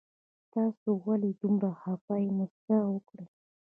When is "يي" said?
2.23-2.29